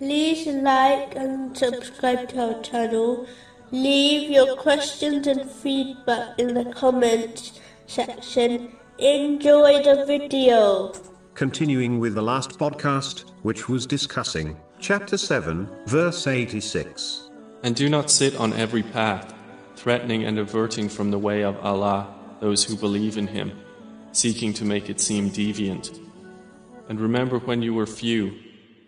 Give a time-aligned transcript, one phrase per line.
[0.00, 3.26] like and subscribe to our channel.
[3.70, 8.72] Leave your questions and feedback in the comments section.
[8.98, 10.92] Enjoy the video.
[11.34, 17.30] Continuing with the last podcast, which was discussing chapter 7, verse 86.
[17.62, 19.34] And do not sit on every path,
[19.76, 23.58] threatening and averting from the way of Allah those who believe in Him,
[24.12, 25.98] seeking to make it seem deviant.
[26.88, 28.38] And remember when you were few,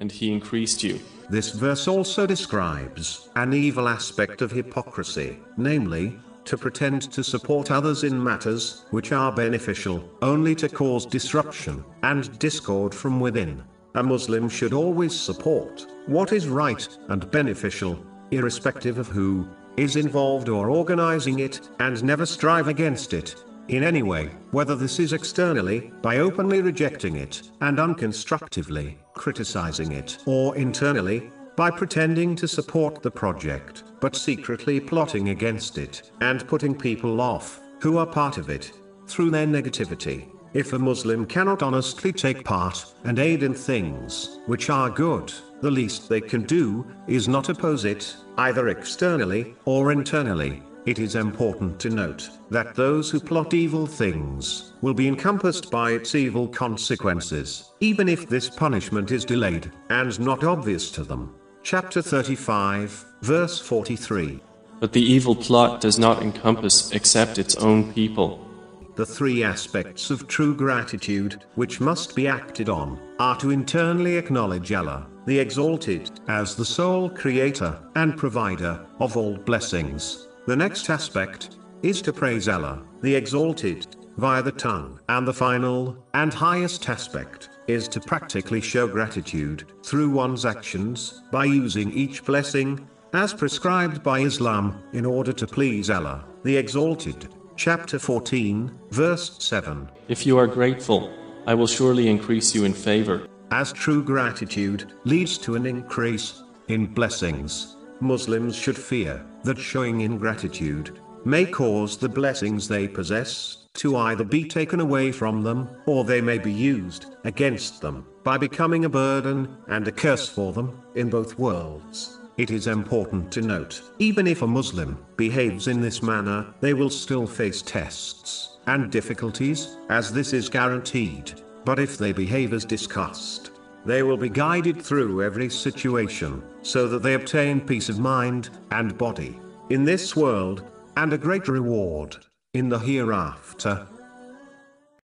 [0.01, 1.01] and He increased you.
[1.29, 8.05] This verse also describes an evil aspect of hypocrisy, namely, to pretend to support others
[8.05, 13.63] in matters which are beneficial, only to cause disruption and discord from within.
[13.97, 17.99] A Muslim should always support what is right and beneficial,
[18.31, 23.35] irrespective of who is involved or organizing it, and never strive against it
[23.69, 30.19] in any way, whether this is externally, by openly rejecting it, and unconstructively criticizing it,
[30.27, 36.75] or internally, by pretending to support the project, but secretly plotting against it, and putting
[36.75, 38.73] people off, who are part of it,
[39.09, 40.29] through their negativity.
[40.53, 45.71] If a Muslim cannot honestly take part and aid in things which are good, the
[45.71, 50.63] least they can do is not oppose it, either externally or internally.
[50.87, 55.91] It is important to note that those who plot evil things will be encompassed by
[55.91, 61.35] its evil consequences, even if this punishment is delayed and not obvious to them.
[61.65, 64.41] Chapter 35, verse 43.
[64.79, 68.47] But the evil plot does not encompass except its own people.
[68.95, 74.73] The three aspects of true gratitude, which must be acted on, are to internally acknowledge
[74.73, 80.29] Allah, the Exalted, as the sole creator and provider of all blessings.
[80.47, 85.01] The next aspect is to praise Allah, the Exalted, via the tongue.
[85.09, 91.47] And the final and highest aspect is to practically show gratitude through one's actions by
[91.47, 97.29] using each blessing as prescribed by Islam in order to please Allah, the Exalted.
[97.57, 99.91] Chapter 14, verse 7.
[100.07, 101.13] If you are grateful,
[101.49, 103.27] I will surely increase you in favor.
[103.51, 110.99] As true gratitude leads to an increase in blessings, Muslims should fear that showing ingratitude
[111.25, 116.21] may cause the blessings they possess to either be taken away from them, or they
[116.21, 121.11] may be used against them by becoming a burden and a curse for them in
[121.11, 122.19] both worlds.
[122.37, 126.91] It is important to note, even if a Muslim behaves in this manner, they will
[126.91, 131.41] still face tests and difficulties, as this is guaranteed.
[131.65, 133.53] But if they behave as discussed,
[133.87, 138.99] they will be guided through every situation, so that they obtain peace of mind and
[138.99, 139.39] body
[139.71, 140.65] in this world,
[140.97, 142.17] and a great reward
[142.55, 143.87] in the hereafter.